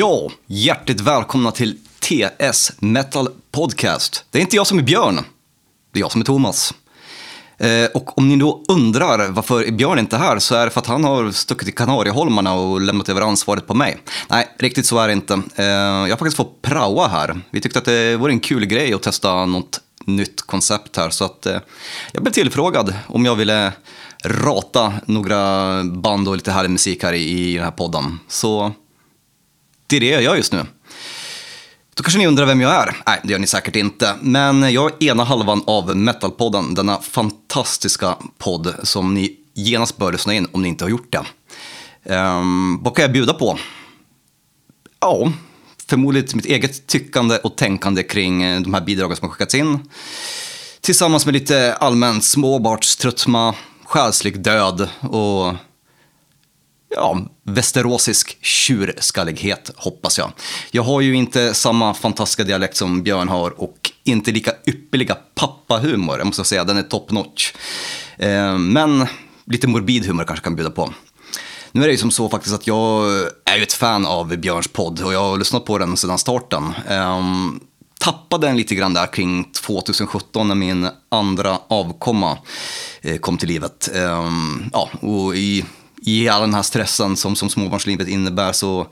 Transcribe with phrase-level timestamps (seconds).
[0.00, 4.24] Ja, hjärtligt välkomna till TS Metal Podcast.
[4.30, 5.20] Det är inte jag som är Björn,
[5.92, 6.74] det är jag som är Thomas.
[7.58, 10.80] Eh, och om ni då undrar varför Björn inte är här så är det för
[10.80, 13.98] att han har stuckit till Kanarieholmarna och lämnat över ansvaret på mig.
[14.28, 15.42] Nej, riktigt så är det inte.
[15.56, 17.40] Eh, jag har faktiskt fått praoa här.
[17.50, 21.24] Vi tyckte att det vore en kul grej att testa något nytt koncept här så
[21.24, 21.58] att eh,
[22.12, 23.72] jag blev tillfrågad om jag ville
[24.24, 28.18] rata några band och lite härlig musik här i, i den här podden.
[28.28, 28.72] Så
[29.90, 30.66] det är det jag gör just nu.
[31.94, 32.96] Då kanske ni undrar vem jag är?
[33.06, 34.14] Nej, det gör ni säkert inte.
[34.20, 40.34] Men jag är ena halvan av Metalpodden, denna fantastiska podd som ni genast bör lyssna
[40.34, 41.24] in om ni inte har gjort det.
[42.14, 43.58] Um, vad kan jag bjuda på?
[45.00, 45.32] Ja,
[45.86, 49.78] förmodligen mitt eget tyckande och tänkande kring eh, de här bidragen som har skickats in.
[50.80, 55.54] Tillsammans med lite allmänt småbarnströttma, själslig död och
[56.88, 57.18] ja,
[57.50, 60.32] västerosisk tjurskallighet, hoppas jag.
[60.70, 66.18] Jag har ju inte samma fantastiska dialekt som Björn har och inte lika ypperliga pappahumor,
[66.18, 67.52] jag måste säga, den är top notch.
[68.18, 69.06] Eh, men
[69.46, 70.92] lite morbid humor kanske kan bjuda på.
[71.72, 73.06] Nu är det ju som så faktiskt att jag
[73.44, 76.72] är ju ett fan av Björns podd och jag har lyssnat på den sedan starten.
[76.88, 77.60] Um,
[78.00, 82.38] tappade den lite grann där kring 2017 när min andra avkomma
[83.00, 83.88] eh, kom till livet.
[83.94, 85.64] Um, ja, och i
[86.02, 88.86] i all den här stressen som, som småbarnslivet innebär så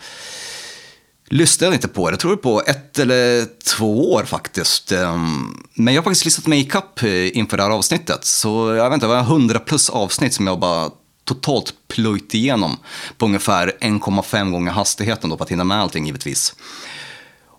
[1.28, 2.12] lyssnade jag inte på det.
[2.12, 4.92] Jag tror på ett eller två år faktiskt.
[4.92, 8.24] Ehm, men jag har faktiskt listat mig ikapp eh, inför det här avsnittet.
[8.24, 10.90] Så jag vet inte, det var 100 plus avsnitt som jag bara
[11.24, 12.76] totalt plöjt igenom
[13.18, 16.54] på ungefär 1,5 gånger hastigheten då för att hinna med allting givetvis.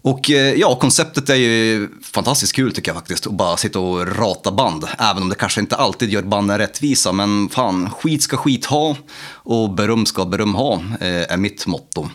[0.09, 3.27] Och eh, ja, konceptet är ju fantastiskt kul tycker jag faktiskt.
[3.27, 4.85] Att bara sitta och rata band.
[4.97, 7.11] Även om det kanske inte alltid gör banden rättvisa.
[7.11, 8.95] Men fan, skit ska skit ha
[9.31, 12.09] och beröm ska beröm ha, eh, är mitt motto.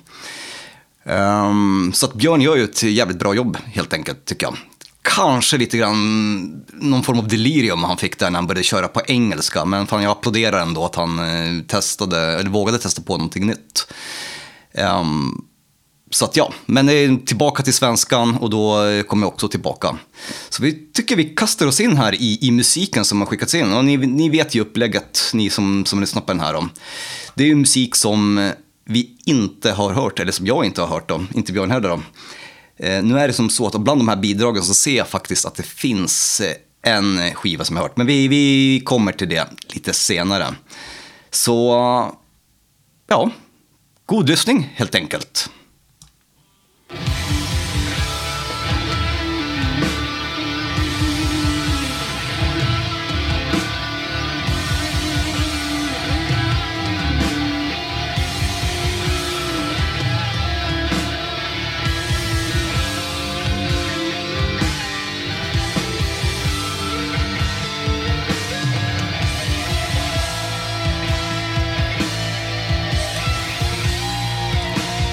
[1.05, 4.57] Um, så att Björn gör ju ett jävligt bra jobb helt enkelt, tycker jag.
[5.03, 9.03] Kanske lite grann någon form av delirium han fick där när han började köra på
[9.07, 9.65] engelska.
[9.65, 13.87] Men fan, jag applåderar ändå att han eh, testade, eller vågade testa på någonting nytt.
[14.73, 15.45] Um,
[16.15, 19.99] så att ja, men tillbaka till svenskan och då eh, kommer jag också tillbaka.
[20.49, 23.73] Så vi tycker vi kastar oss in här i, i musiken som har skickats in.
[23.73, 26.55] Och ni, ni vet ju upplägget, ni som, som lyssnar på den här.
[26.55, 26.71] Om.
[27.35, 28.53] Det är ju musik som eh,
[28.85, 31.91] vi inte har hört, eller som jag inte har hört, om, inte Björn heller.
[31.91, 32.05] Om.
[32.77, 35.47] Eh, nu är det som så att bland de här bidragen så ser jag faktiskt
[35.47, 37.97] att det finns eh, en skiva som jag har hört.
[37.97, 40.55] Men vi, vi kommer till det lite senare.
[41.31, 41.75] Så,
[43.07, 43.31] ja,
[44.07, 45.51] god lyssning helt enkelt.
[46.95, 47.24] Bye.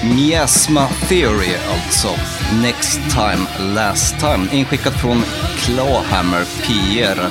[0.02, 2.08] Miasma Theory alltså.
[2.62, 4.48] Next time, last time.
[4.52, 5.22] Inskickat från
[5.56, 7.28] Clawhammer PR.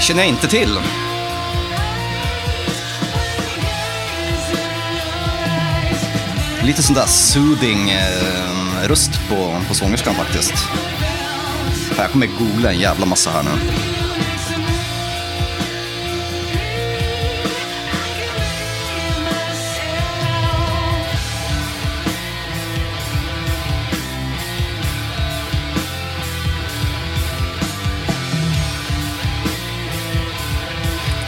[0.00, 0.78] Känner jag inte till.
[6.62, 10.54] Lite sån där soothing eh, röst på, på sångerskan faktiskt.
[11.98, 13.50] Jag kommer googla en jävla massa här nu.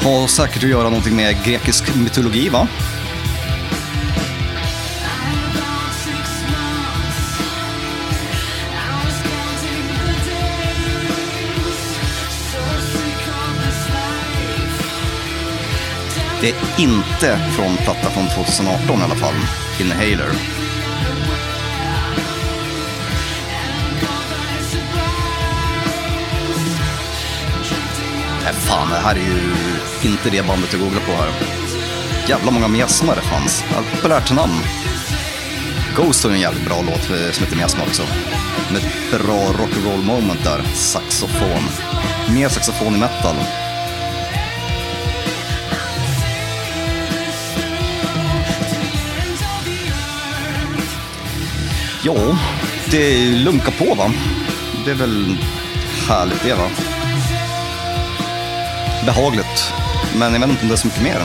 [0.07, 2.69] Har säkert att göra någonting med grekisk mytologi, va?
[16.41, 19.35] Det är inte från platta från 2018 i alla fall,
[19.81, 20.66] Inhaler.
[28.47, 31.31] Nej, fan, det här är ju inte det bandet jag googlar på här.
[32.29, 33.65] Jävla många Mesmar det fanns.
[33.95, 34.61] Populärt namn.
[35.97, 38.03] Ghost har en jävligt bra låt som heter Mesma också.
[38.73, 40.63] Med ett bra rock'n'roll moment där.
[40.75, 41.63] Saxofon.
[42.35, 43.37] Mer saxofon i metal.
[52.03, 52.39] Ja,
[52.91, 54.13] det lunkar på va.
[54.85, 55.37] Det är väl
[56.09, 56.96] härligt det va
[59.07, 59.73] behagligt.
[60.17, 61.21] Men jag vet inte om det är så mycket mer.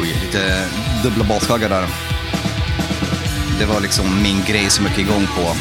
[0.00, 0.68] Oj, lite
[1.02, 1.86] dubbla basskaggar där.
[3.58, 5.56] Det var liksom min grej som jag gick igång på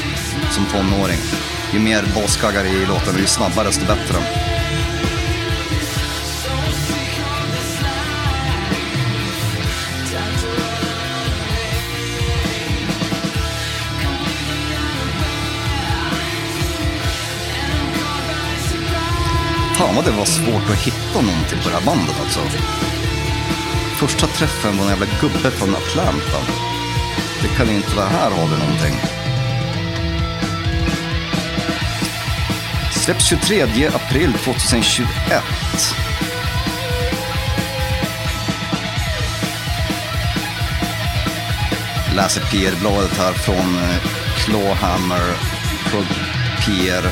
[0.52, 1.20] som tonåring.
[1.74, 4.55] Ju mer basskaggar i låten, ju snabbare desto bättre.
[19.86, 22.40] Fan vad det var svårt att hitta någonting på det här bandet alltså.
[23.98, 26.40] Första träffen var en jävla gubbe från Atlanta.
[27.42, 28.96] Det kan inte vara här har vi någonting.
[32.92, 35.44] Släpps 23 april 2021.
[42.16, 43.96] Läser PR-bladet här från eh,
[44.46, 45.36] Clawhammer,
[45.90, 46.26] Clawhammer
[46.66, 47.12] PR.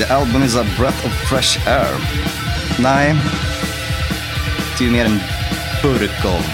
[0.00, 1.94] The album is a breath of fresh air.
[2.78, 3.14] Nej,
[4.78, 5.20] det är ju mer en
[5.82, 6.44] burk av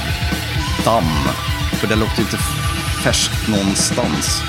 [0.84, 1.28] damm.
[1.72, 2.38] För det låter ju inte
[3.04, 4.42] färskt någonstans.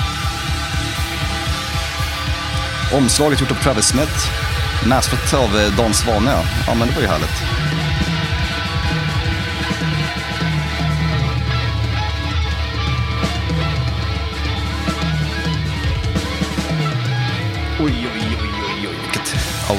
[2.94, 4.32] Omslaget gjort av Travis Smith.
[4.86, 6.46] Mastrat av Dan Svane.
[6.68, 7.67] Ja, men det var ju härligt.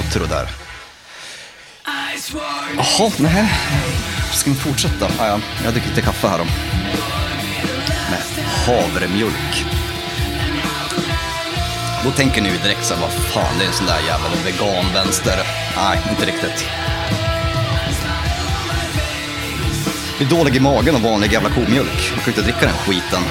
[0.09, 0.49] Outro där.
[2.77, 3.53] Jaha, nej.
[4.33, 5.07] Ska vi fortsätta?
[5.07, 6.45] Ah, ja, jag dricker lite kaffe här då.
[8.11, 9.65] Med havremjölk.
[12.05, 14.29] Då tänker ni ju direkt så här, vad fan, det är en sån där jävla
[14.45, 15.39] veganvänster.
[15.77, 16.67] Nej, inte riktigt.
[20.19, 22.13] Det är dålig i magen av vanlig jävla komjölk.
[22.15, 23.23] Jag kan inte dricka den skiten.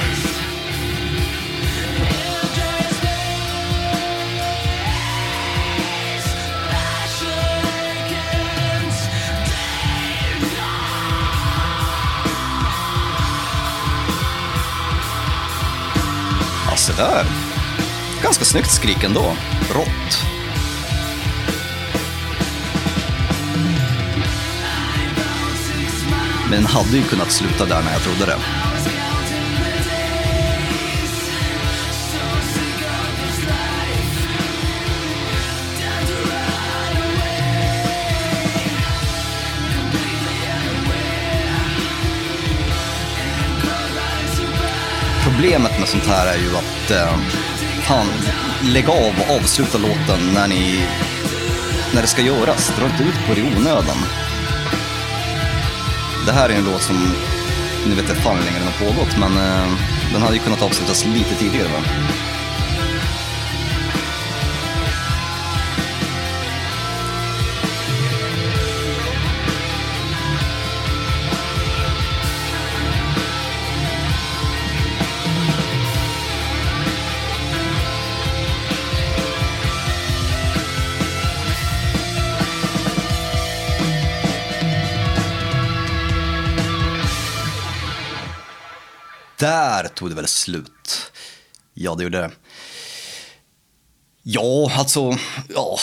[16.98, 17.26] Där.
[18.24, 19.36] Ganska snyggt skrik ändå.
[19.74, 20.24] Rått.
[26.50, 28.38] Men hade ju kunnat sluta där när jag trodde det.
[45.88, 47.20] Med sånt här är ju att eh,
[47.82, 48.08] fan,
[48.64, 50.86] lägg av och avsluta låten när ni
[51.94, 52.72] när det ska göras.
[52.78, 53.98] Dra inte ut på det i onödan.
[56.26, 57.14] Det här är en låt som,
[57.86, 59.68] ni vet inte fan hur länge den har pågått, men eh,
[60.14, 61.80] den hade ju kunnat avslutas lite tidigare va?
[89.48, 91.12] Där tog det väl slut.
[91.74, 92.32] Ja, det gjorde det.
[94.24, 95.18] Ja, alltså,
[95.50, 95.80] ja,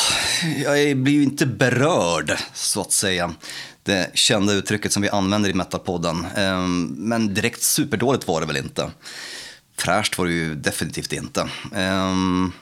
[0.57, 3.35] jag blir ju inte berörd, så att säga.
[3.83, 6.27] Det kända uttrycket som vi använder i Metalpodden.
[6.37, 8.91] Ehm, men direkt superdåligt var det väl inte.
[9.77, 11.49] Fräscht var det ju definitivt inte.
[11.75, 12.53] Ehm,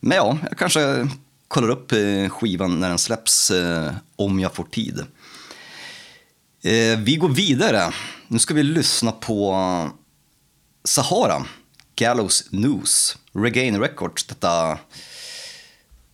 [0.00, 1.08] men ja, jag kanske
[1.48, 4.98] kollar upp eh, skivan när den släpps, eh, om jag får tid.
[6.62, 7.92] Eh, vi går vidare.
[8.28, 9.54] Nu ska vi lyssna på
[10.86, 11.44] Sahara,
[11.96, 14.78] Gallows News, Regain Records, detta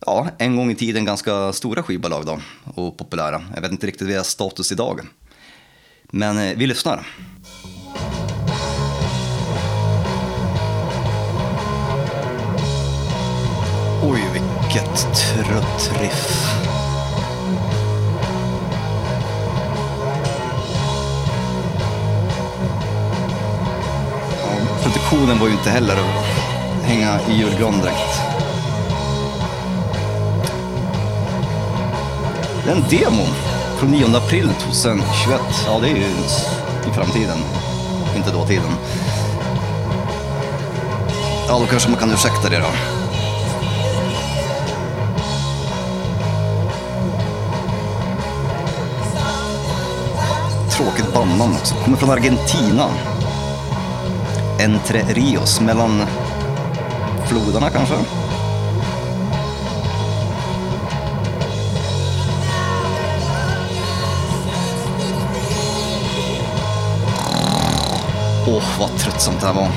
[0.07, 2.41] ja, en gång i tiden ganska stora skivbolag då,
[2.75, 3.45] och populära.
[3.55, 5.01] Jag vet inte riktigt deras status idag.
[6.03, 7.07] Men eh, vi lyssnar.
[14.03, 16.62] Oj, vilket trött riff.
[25.13, 28.21] Ambitionen var ju inte heller att hänga i julgran direkt.
[32.65, 33.25] Det är en demo
[33.79, 35.41] från 9 april 2021.
[35.67, 36.03] Ja, det är ju
[36.91, 37.39] i framtiden,
[38.17, 38.71] inte dåtiden.
[41.49, 42.71] Ja, då kanske man kan ursäkta det då.
[50.71, 51.75] Tråkigt bandnamn också.
[51.75, 52.89] Kommer från Argentina.
[54.63, 56.03] Entre Rios, mellan
[57.27, 57.95] floderna kanske?
[68.47, 69.69] Åh, oh, vad tröttsamt det här var.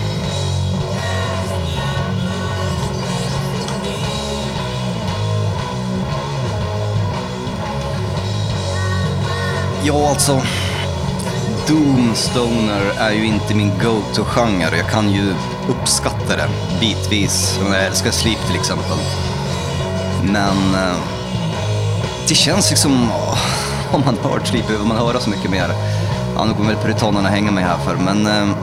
[9.83, 10.41] Ja, alltså.
[11.67, 14.77] Doomstoner är ju inte min go-to-genre.
[14.77, 15.33] Jag kan ju
[15.69, 17.59] uppskatta det bitvis.
[17.63, 18.97] Jag älskar Sleep till exempel.
[20.23, 20.95] Men eh,
[22.27, 23.39] det känns liksom, åh,
[23.91, 25.69] om man hört Sleep behöver man höra så mycket mer.
[26.35, 28.55] Ja, nu kommer väl puritanerna hänga mig här för, men eh,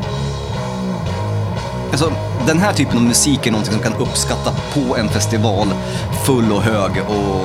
[1.91, 2.13] Alltså,
[2.47, 5.69] den här typen av musik är någonting som kan uppskatta på en festival,
[6.25, 7.43] full och hög och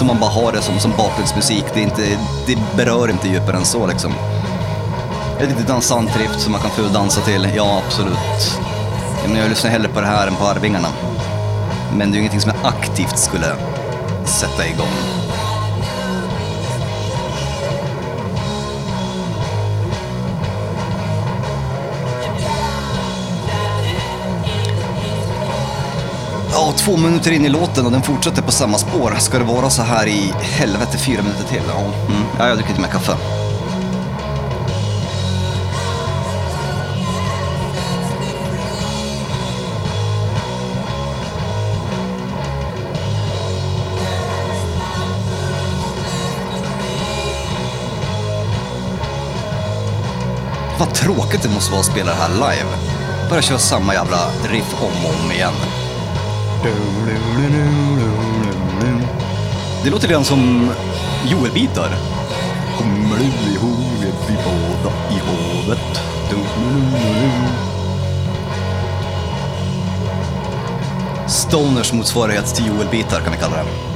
[0.00, 1.64] om man bara har det som, som bakgrundsmusik.
[1.74, 4.12] Det, är inte, det berör inte djupare än så liksom.
[5.40, 8.60] Ett litet dansanttrift som man kan få dansa till, ja absolut.
[9.36, 10.88] Jag lyssnar hellre på det här än på Arvingarna.
[11.92, 13.46] Men det är ju ingenting som jag aktivt skulle
[14.24, 15.15] sätta igång.
[26.76, 29.14] Två minuter in i låten och den fortsätter på samma spår.
[29.18, 31.62] Ska det vara så här i helvete fyra minuter till?
[31.68, 32.22] Ja, mm.
[32.38, 33.16] ja jag dricker lite mer kaffe.
[50.78, 52.70] Vad tråkigt det måste vara att spela det här live.
[53.30, 54.18] Bara köra samma jävla
[54.50, 55.85] riff om och om igen.
[59.84, 60.70] Det låter redan som
[61.24, 61.90] Joel-bitar.
[62.78, 62.84] Du
[63.54, 66.02] ihåg att vi båda i havet?
[71.28, 73.95] Stoners motsvarighet till Joel-bitar kan vi kalla det.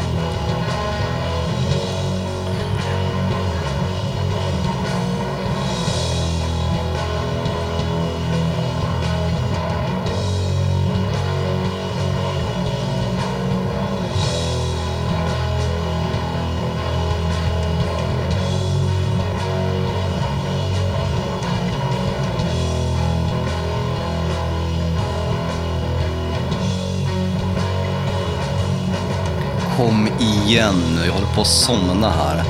[30.51, 32.45] Igen nu, jag håller på att somna här.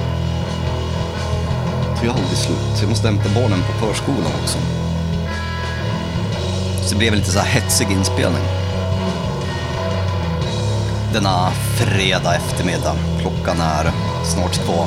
[2.00, 2.80] Det är aldrig slut.
[2.80, 4.58] Jag måste hämta barnen på förskolan också.
[6.82, 8.42] Så det blev en lite så här hetsig inspelning.
[11.12, 12.94] Denna fredag eftermiddag.
[13.20, 13.92] Klockan är
[14.24, 14.86] snart två.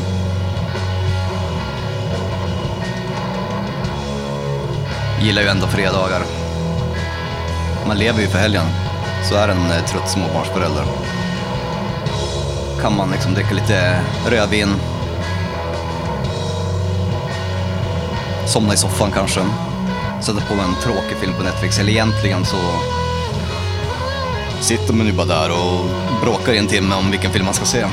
[5.21, 6.23] Gillar ju ändå fredagar.
[7.87, 8.65] Man lever ju för helgen.
[9.29, 10.83] Så är en eh, trött småbarnsförälder
[12.83, 14.75] kan man liksom dricka lite rödvin.
[18.45, 19.39] Somna i soffan kanske.
[20.21, 21.79] Sätta på en tråkig film på Netflix.
[21.79, 22.57] Eller egentligen så
[24.61, 25.89] sitter man ju bara där och
[26.21, 27.85] bråkar i en timme om vilken film man ska se.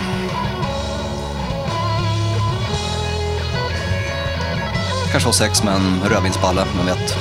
[5.10, 7.16] Kanske ha sex med en rödvinsballe, man vet.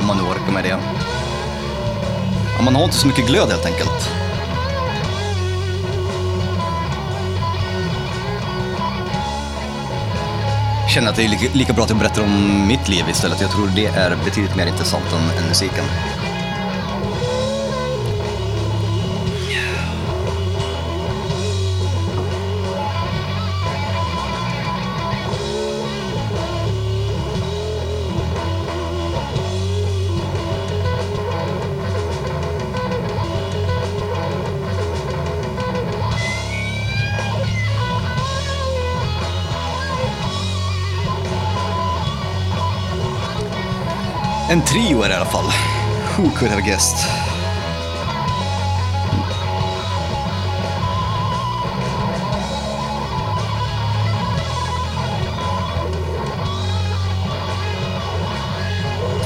[0.00, 0.78] Om man nu orkar med det.
[2.56, 4.17] Ja, man har inte så mycket glöd helt enkelt.
[10.88, 13.40] Känner att det är lika, lika bra att jag berättar om mitt liv istället.
[13.40, 15.84] Jag tror det är betydligt mer intressant än, än musiken.
[44.50, 45.44] En trio är det i alla fall.
[46.16, 46.98] Who could have guessed?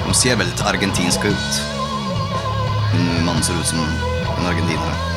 [0.07, 1.63] De ser väldigt argentinska ut.
[2.95, 3.79] En man ser ut som
[4.39, 5.12] en argentinare.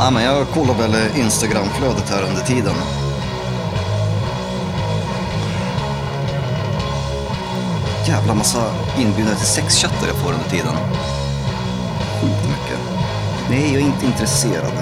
[0.00, 2.74] Ja, men jag kollar väl Instagramflödet här under tiden.
[8.06, 10.74] Jävla massa inbjudningar till sexchattar jag får under tiden.
[12.20, 12.78] Sjukt mycket.
[13.50, 14.72] Nej, jag är inte intresserad.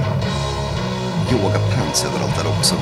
[1.33, 2.75] Yogapants överallt där också.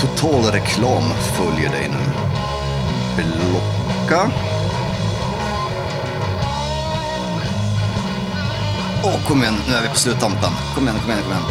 [0.00, 2.12] Total reklam följer dig nu.
[3.16, 4.30] Blocka.
[9.04, 10.50] Åh, kom igen, nu är vi på sluttampen.
[10.74, 11.42] Kom igen, kom igen, kom igen.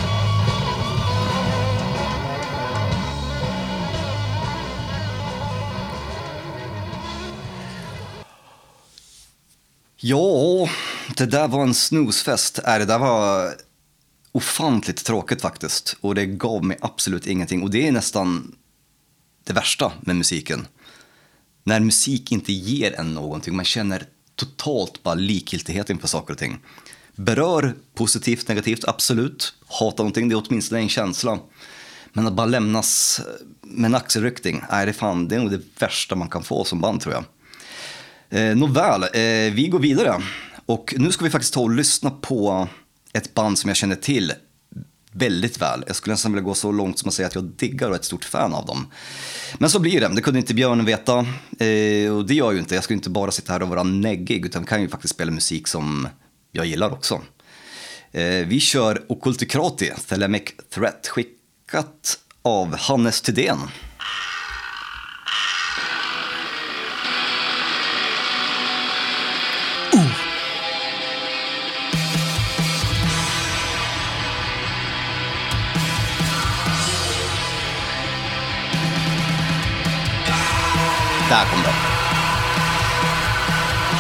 [9.98, 10.70] Ja,
[11.18, 12.60] det där var en snusfest.
[12.60, 13.54] Äh, det där var
[14.32, 15.98] ofantligt tråkigt faktiskt.
[16.02, 17.64] Och det gav mig absolut ingenting.
[17.64, 18.56] Och det är nästan
[19.44, 20.68] det värsta med musiken.
[21.64, 23.56] När musik inte ger en någonting.
[23.56, 24.06] Man känner
[24.36, 26.60] totalt bara likgiltighet inför saker och ting.
[27.26, 29.54] Berör positivt, negativt, absolut.
[29.68, 31.40] Hata någonting, det är åtminstone en känsla.
[32.14, 33.26] Men att bara lämnas eh,
[33.62, 36.82] med en axelryckning, nej det, fan, det är nog det värsta man kan få som
[36.82, 37.24] band tror jag.
[38.40, 40.22] Eh, Nåväl, eh, vi går vidare.
[40.66, 42.68] Och nu ska vi faktiskt ta och lyssna på
[43.14, 44.34] ett band som jag känner till
[45.12, 45.84] väldigt väl.
[45.88, 48.00] Jag skulle nästan vilja gå så långt som att säga att jag diggar och är
[48.00, 48.88] ett stort fan av dem.
[49.58, 51.18] Men så blir det, det kunde inte Björn veta.
[51.60, 53.84] Eh, och det gör jag ju inte, jag ska inte bara sitta här och vara
[53.84, 56.08] neggig, utan kan ju faktiskt spela musik som
[56.52, 57.22] jag gillar också.
[58.12, 60.44] Eh, vi kör Occulticrati, Thelemic
[60.74, 63.58] Threat, skickat av Hannes Tidén.
[69.94, 70.12] Uh.
[81.30, 81.91] Där kom det.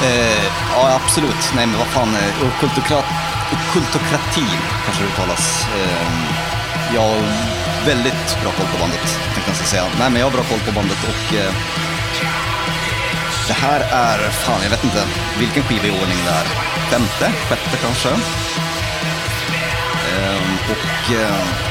[0.03, 1.51] Eh, ja, absolut.
[1.55, 2.15] Nej, men vad fan.
[2.15, 3.05] Eh, okultokrat,
[3.55, 4.45] okultokrati
[4.85, 5.67] kanske det uttalas.
[5.77, 6.07] Eh,
[6.95, 7.17] jag har
[7.85, 9.83] väldigt bra koll på bandet, tänkte jag säga.
[9.99, 11.53] Nej, men jag har bra koll på bandet och eh,
[13.47, 15.03] det här är, fan jag vet inte
[15.39, 16.45] vilken skiva i ordning det är.
[16.91, 18.09] Femte, sjätte kanske.
[20.09, 21.70] Eh, och eh,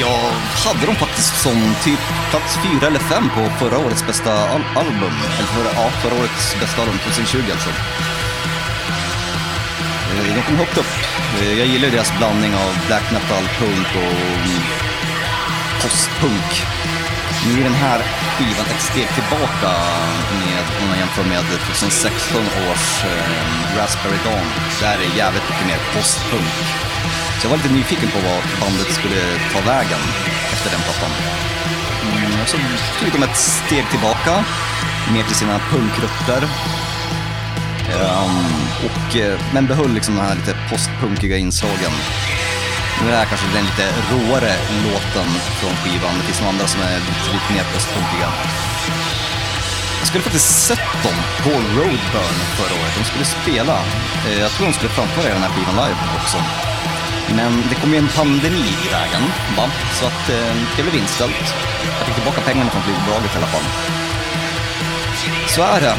[0.00, 0.18] jag
[0.66, 5.14] hade dem faktiskt som typ plats fyra eller fem på förra årets bästa al album.
[5.38, 7.70] Eller förra, ja, förra årets bästa album, 2020 alltså.
[10.12, 10.92] Eh, de kom högt upp.
[11.40, 14.62] Eh, jag gillar deras blandning av black metal, punk och mm,
[15.82, 16.50] postpunk.
[17.46, 18.00] Nu är den här
[18.34, 19.70] skivan ett steg tillbaka
[20.40, 24.46] med, om man jämför med 2016 års eh, Raspberry Dawn.
[24.80, 26.87] Där är det jävligt mycket mer postpunk.
[27.38, 29.20] Så jag var lite nyfiken på vad bandet skulle
[29.52, 30.02] ta vägen
[30.52, 31.10] efter den plattan.
[32.02, 32.56] Mm, så
[32.98, 34.44] tog de ett steg tillbaka,
[35.12, 36.42] mer till sina punkrötter.
[37.88, 38.46] Um,
[38.86, 41.92] och, eh, men behöll liksom de här lite postpunkiga inslagen.
[43.00, 44.54] Nu är det här kanske den lite råare
[44.86, 46.14] låten från skivan.
[46.18, 46.98] Det finns några andra som är
[47.34, 48.28] lite mer postpunkiga.
[49.98, 52.94] Jag skulle faktiskt sett dem på Roadburn förra året.
[52.98, 53.76] De skulle spela.
[54.26, 56.38] Eh, jag tror de skulle framföra den här skivan live också.
[57.36, 59.22] Men det kom ju en pandemi i vägen,
[59.56, 59.70] va?
[60.00, 61.54] så att eh, det blev inställt.
[61.98, 63.66] Jag fick tillbaka pengarna från flygbolaget i alla fall.
[65.48, 65.96] Så är det.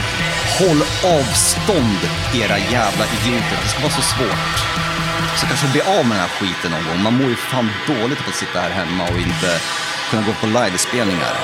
[0.60, 0.82] Håll
[1.20, 2.00] avstånd,
[2.34, 3.58] era jävla idioter.
[3.63, 4.56] Det ska vara så svårt.
[5.38, 7.04] Så kanske bli av med den här skiten någon gång.
[7.04, 9.62] Man mår ju fan dåligt av att sitta här hemma och inte
[10.10, 11.36] kunna gå på livespelningar.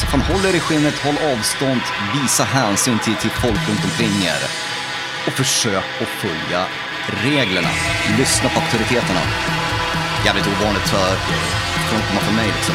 [0.00, 1.80] Så fan, håll er i skinnet, håll avstånd,
[2.14, 4.42] visa hänsyn till, till folk runt omkring er.
[5.26, 6.66] Och försök att följa
[7.08, 7.68] reglerna.
[8.18, 9.20] Lyssna på auktoriteterna.
[10.24, 11.16] Jävligt ovanligt för,
[11.88, 12.74] för att komma från mig liksom.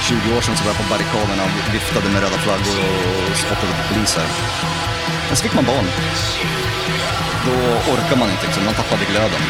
[0.00, 2.78] 20 år sedan så var jag på barrikaderna och viftade med röda flaggor
[3.30, 4.26] och spottade på poliser.
[5.28, 5.86] Men så fick man barn.
[7.46, 7.54] Då
[7.92, 9.42] orkar man inte liksom, man tappade glöden.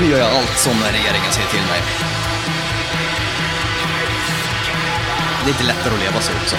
[0.00, 1.80] Nu gör jag allt som regeringen säger till mig.
[5.44, 6.56] Det är lite lättare att leva så också.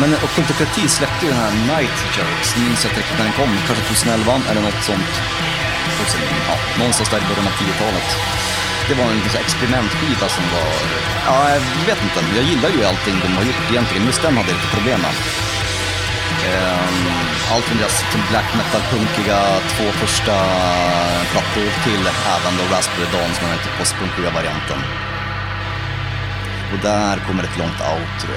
[0.00, 3.84] Men Occultocraty släppte ju den här Night Jokes, minns jag inte när den kom, kanske
[3.84, 5.12] 2011 eller något sånt.
[6.48, 8.08] Ja, någonstans där i början av 10-talet.
[8.88, 10.72] Det var en liten experimentskiva som var,
[11.28, 14.50] ja jag vet inte, jag gillar ju allting de har gjort egentligen, just den hade
[14.50, 15.14] jag lite problem med.
[16.52, 16.96] Um,
[17.52, 19.40] allt från deras liksom black metal-punkiga
[19.72, 20.36] två första
[21.32, 22.02] plattor till
[22.34, 24.80] även då Raspberry Dawn som är den typ postpunkiga varianten.
[26.72, 28.34] Och där kommer ett långt out tror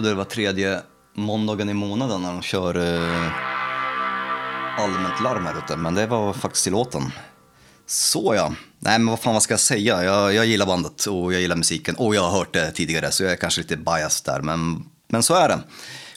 [0.00, 0.82] trodde det var tredje
[1.14, 3.32] måndagen i månaden när de kör eh,
[4.78, 7.12] allmänt larm här ute, men det var faktiskt i låten.
[7.86, 10.04] Så ja, nej men vad fan vad ska jag säga?
[10.04, 13.22] Jag, jag gillar bandet och jag gillar musiken och jag har hört det tidigare så
[13.22, 15.60] jag är kanske lite biased där, men, men så är det.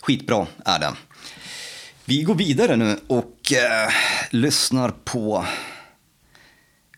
[0.02, 0.94] Skitbra är det.
[2.06, 3.92] Vi går vidare nu och eh,
[4.30, 5.46] lyssnar på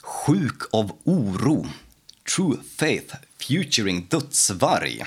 [0.01, 1.67] Sjuk av oro.
[2.35, 3.15] True Faith
[3.47, 5.05] featuring Dödsvarg.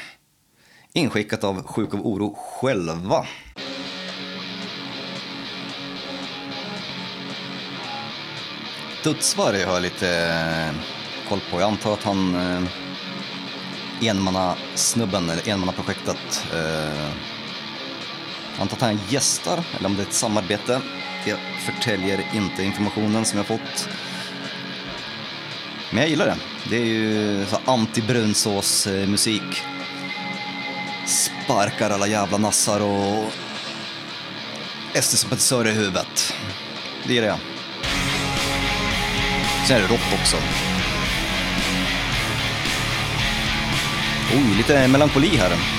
[0.99, 3.27] Inskickat av Sjuk av oro själva.
[9.05, 10.75] Dödsvarg har jag lite eh,
[11.29, 11.61] koll på.
[11.61, 16.47] Jag antar att han eh, enmanna-snubben, eller enmanna-projektet.
[16.55, 17.11] Eh,
[18.55, 20.81] jag antar att han gästar, eller om det är ett samarbete.
[21.27, 23.89] Jag förtäljer inte informationen som jag fått.
[25.91, 26.37] Men jag gillar det.
[26.71, 29.43] Det är ju anti-brunsås-musik.
[29.43, 29.78] Eh,
[31.49, 33.33] Sparkar alla jävla nassar och
[34.95, 36.35] SD-sympatisörer i huvudet.
[37.07, 37.39] Det gillar jag.
[39.67, 40.37] Sen är det rock också.
[44.35, 45.78] Oj, lite melankoli här.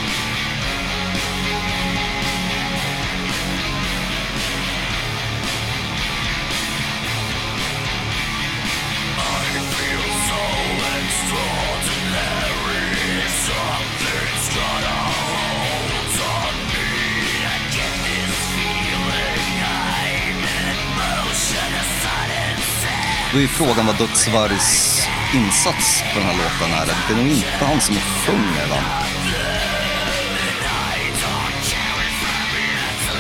[23.32, 26.86] Då är ju frågan vad Dödsvargs insats på den här låten är.
[26.86, 28.78] Det är nog inte han som sjunger va?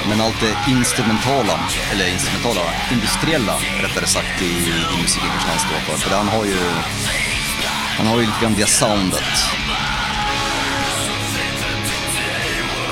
[0.09, 1.59] Men allt det instrumentala,
[1.91, 4.45] eller instrumentala, industriella rättare sagt i,
[4.95, 6.09] i musiken kanske han står för.
[6.09, 6.59] För han har ju,
[7.97, 9.33] han har ju lite grann det soundet.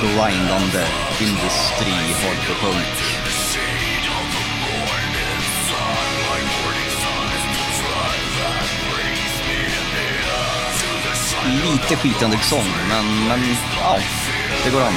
[0.00, 0.86] Grindande
[1.20, 3.27] industri, hardcore punk.
[11.62, 13.40] Lite skitande sång, liksom, men, men
[13.80, 13.98] ja,
[14.64, 14.92] det går an.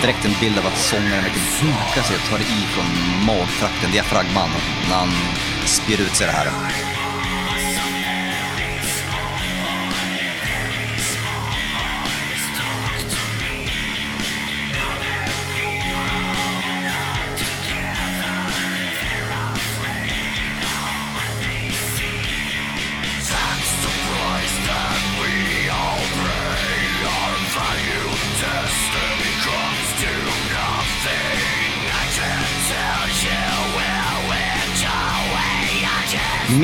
[0.00, 2.86] Direkt en bild av att sångaren verkligen hukar sig och tar i från
[3.26, 4.50] magtrakten, diafragman,
[4.88, 5.12] när han
[5.64, 6.97] spyr ut sig det här.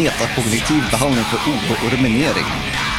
[0.05, 2.45] Metakognitiv behandling för oro och ruminering.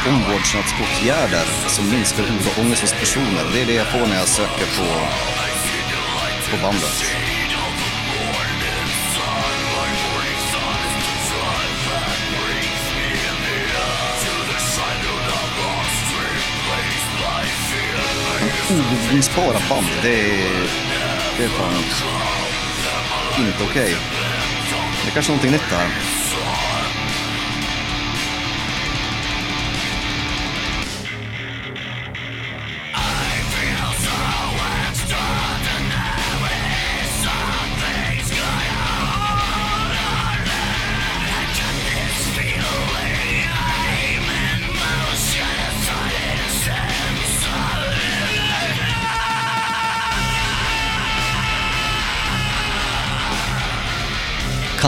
[0.08, 3.44] Omvårdnadsåtgärder som minskar oro och ångest hos personer.
[3.52, 4.86] Det är det jag får när jag söker på,
[6.50, 7.04] på bandet.
[18.70, 20.70] Obevisbara band, det är,
[21.38, 21.74] det är fan
[23.38, 23.82] inte okej.
[23.82, 23.94] Okay.
[25.02, 26.15] Det är kanske någonting nytt det här.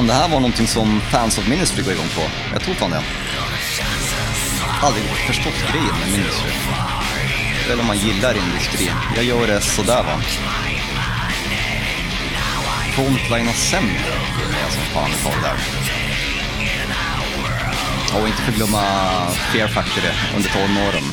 [0.09, 2.23] Det här var någonting som fans of Ministry går igång på?
[2.53, 3.03] Jag tror fan det.
[4.83, 6.51] Aldrig förstått grejen med Ministry.
[7.71, 8.91] Eller om man gillar industri.
[9.17, 10.21] Jag gör det sådär va.
[12.95, 13.93] Frontline Assembly
[14.39, 15.57] gillar jag som fan ett tag där.
[18.21, 18.83] Och inte förglömma
[19.31, 21.05] Fear Factory under tonåren.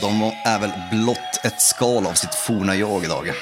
[0.00, 3.32] De är väl blott ett skal av sitt forna jag idag.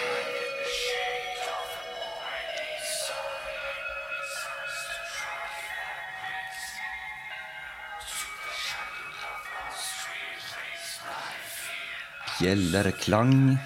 [12.40, 13.59] Bjällerklang.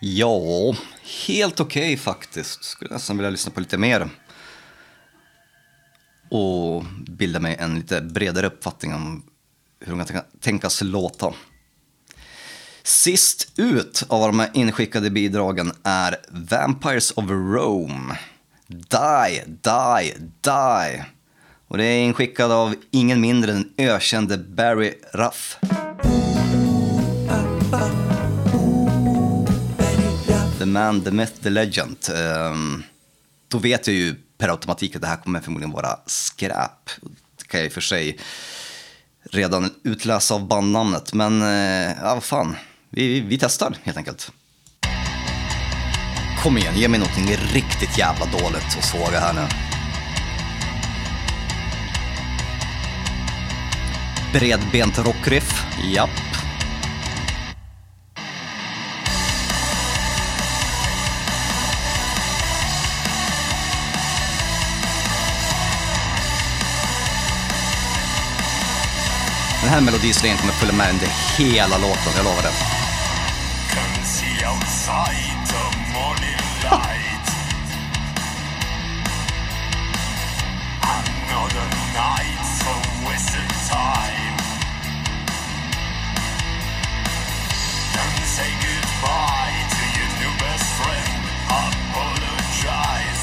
[0.00, 0.74] Ja,
[1.28, 2.64] helt okej okay, faktiskt.
[2.64, 4.10] Skulle nästan vilja lyssna på lite mer.
[6.28, 9.22] Och bilda mig en lite bredare uppfattning om
[9.80, 11.34] hur de kan tänkas låta.
[12.82, 18.18] Sist ut av de här inskickade bidragen är Vampires of Rome.
[18.70, 21.04] Die, Die, Die.
[21.68, 25.58] Och det är inskickad av ingen mindre än ökände Barry Ruff.
[30.58, 31.96] The man, the myth, the legend.
[32.50, 32.82] Um,
[33.48, 36.90] då vet jag ju per automatik att det här kommer förmodligen vara skräp.
[37.36, 38.18] Det kan jag i och för sig
[39.22, 42.56] redan utläsa av bandnamnet, men uh, ja, vad fan.
[42.90, 44.32] Vi, vi, vi testar helt enkelt.
[46.42, 49.46] Kom igen, ge mig någonting riktigt jävla dåligt att såga här nu.
[54.32, 56.10] Bredbent rockriff, japp.
[69.60, 72.80] Den här melodislingen kommer följa med under hela låten, jag lovar det.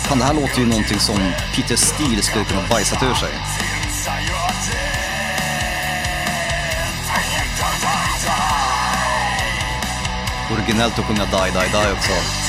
[0.08, 1.16] Fan, det här låter ju någonting som
[1.56, 3.30] Peter Steele skulle kunna bajsat ur sig.
[10.52, 12.47] Originellt att sjunga Die Die Die också.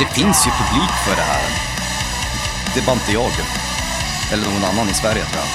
[0.00, 1.48] Det finns ju publik för det här.
[2.74, 3.32] Det är bara inte jag.
[4.32, 5.48] Eller någon annan i Sverige tror jag.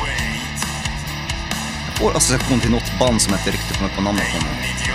[0.00, 0.66] Wait.
[1.94, 4.85] Får association till något band som jag inte riktigt kommer på namnet på nu.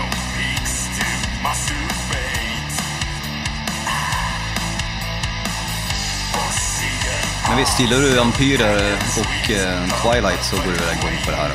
[7.52, 11.38] Men visst, gillar du vampyrer och eh, Twilight så går du väl igång på det
[11.38, 11.52] här.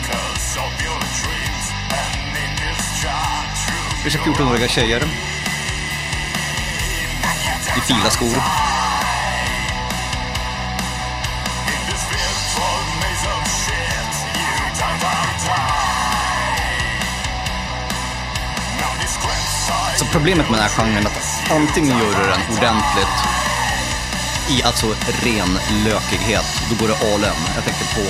[4.05, 5.03] Vi of 14-åriga tjejer.
[7.77, 8.43] I fila skor.
[19.97, 23.36] Så problemet med den här genren är att antingen gör du den ordentligt
[24.49, 24.87] i alltså
[25.23, 27.41] ren lökighet, då går det all in.
[27.55, 28.07] Jag tänker på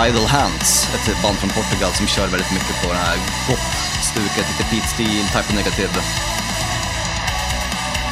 [0.00, 4.46] eh, Idle Hands, ett band från Portugal som kör väldigt mycket på det här pop-stuket,
[4.50, 5.92] lite Pete Steele, Type of Negative.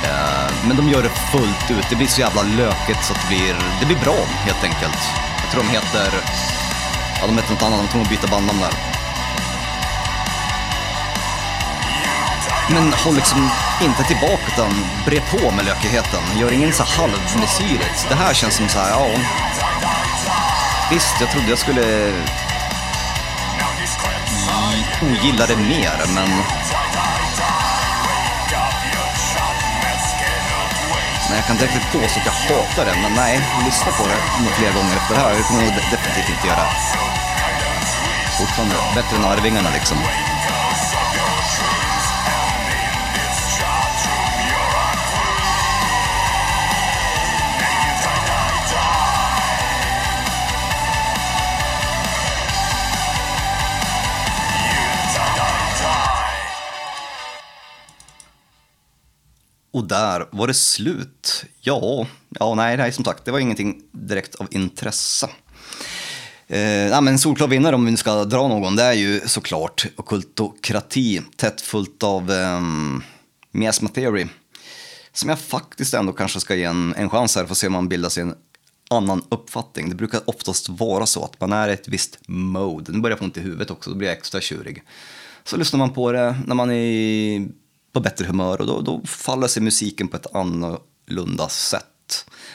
[0.05, 3.29] Eh, men de gör det fullt ut, det blir så jävla lökigt så att det
[3.29, 5.01] blir, det blir bra helt enkelt.
[5.43, 6.09] Jag tror de heter,
[7.21, 8.75] ja de heter något annat, de kommer att byta bandnamn där.
[12.73, 16.23] Men håll liksom inte tillbaka utan bre på med lökigheten.
[16.37, 18.07] Gör ingen så halvmesyrigt.
[18.09, 19.07] Det här känns som så här, ja.
[20.91, 22.13] Visst, jag trodde jag skulle
[25.03, 26.29] ogilla det mer, men...
[31.29, 34.43] Men jag kan inte riktigt påstå att jag hatar det, men nej, lyssna på det
[34.43, 35.35] några fler gånger efter det här.
[35.35, 36.67] Det kommer jag nog definitivt inte göra.
[38.39, 39.99] Fortfarande bättre än Arvingarna liksom.
[59.81, 61.45] Och där var det slut.
[61.61, 65.29] Ja, ja nej, nej, som sagt, det var ingenting direkt av intresse.
[66.49, 69.21] Eh, ja, men en solklar vinnare om vi nu ska dra någon, det är ju
[69.21, 72.61] såklart ockultokrati tätt fullt av eh,
[73.53, 74.27] Miasma Theory.
[75.13, 77.73] Som jag faktiskt ändå kanske ska ge en, en chans här för att se om
[77.73, 78.35] man bildar sig en
[78.91, 79.89] annan uppfattning.
[79.89, 82.93] Det brukar oftast vara så att man är i ett visst mode.
[82.93, 84.83] Nu börjar jag få ont i huvudet också, då blir jag extra tjurig.
[85.45, 87.49] Så lyssnar man på det när man är
[87.93, 91.87] på bättre humör och då, då faller sig musiken på ett annorlunda sätt.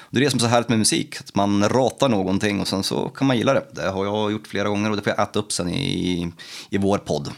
[0.10, 2.84] Det är det som är så härligt med musik, att man ratar någonting och sen
[2.84, 3.66] så kan man gilla det.
[3.72, 6.32] Det har jag gjort flera gånger och det får jag äta upp sen i,
[6.70, 7.32] i vår podd.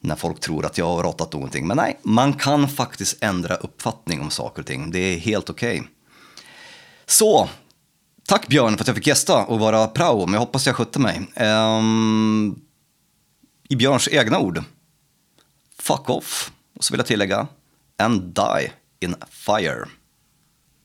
[0.00, 1.66] När folk tror att jag har ratat någonting.
[1.66, 4.90] Men nej, man kan faktiskt ändra uppfattning om saker och ting.
[4.90, 5.82] Det är helt okej.
[7.06, 7.48] Så,
[8.26, 10.98] tack Björn för att jag fick gästa och vara prao, men jag hoppas jag skötte
[10.98, 11.30] mig.
[11.36, 12.60] Um,
[13.68, 14.64] I Björns egna ord,
[15.78, 16.52] fuck off.
[16.82, 17.46] Och så vill jag tillägga,
[17.98, 19.88] and die in fire.